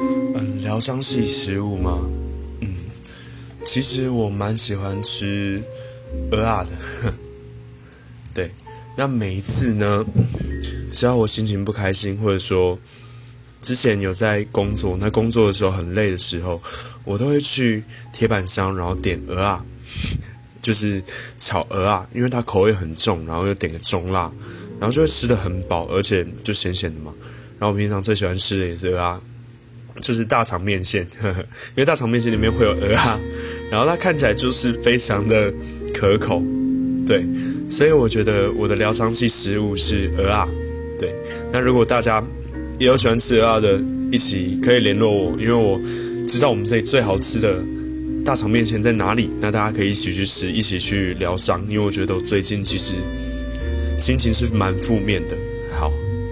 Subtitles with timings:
[0.00, 2.08] 嗯，疗伤系食物吗？
[2.60, 2.74] 嗯，
[3.64, 5.62] 其实我蛮喜欢吃
[6.30, 7.14] 鹅啊的。
[8.32, 8.52] 对，
[8.96, 10.04] 那每一次呢，
[10.92, 12.78] 只要我心情不开心，或者说
[13.60, 16.62] 之前有在工作，那工作的时候很累的时候，
[17.04, 19.66] 我都会去铁板烧，然后点鹅啊，
[20.62, 21.02] 就是
[21.36, 24.30] 炒鹅啊，因为它口味很重，然后又点个中辣，
[24.78, 27.12] 然后就会吃的很饱，而且就咸咸的嘛。
[27.58, 29.20] 然后我平常最喜欢吃的也是鹅啊。
[30.00, 33.18] 就是大肠面线，呵呵，因为大肠面线里面会有鹅啊，
[33.70, 35.52] 然后它看起来就是非常的
[35.94, 36.42] 可口，
[37.06, 37.24] 对，
[37.70, 40.48] 所以我觉得我的疗伤系食物是鹅啊，
[40.98, 41.12] 对。
[41.52, 42.22] 那如果大家
[42.78, 43.80] 也有喜欢吃鹅啊的，
[44.10, 45.80] 一起可以联络我，因为我
[46.26, 47.62] 知道我们这里最好吃的
[48.24, 52.92] 大肠面线在哪里，那大家可以一起去吃，一起去疗伤，因为我觉得我最近其实
[53.98, 55.36] 心情是蛮负面的。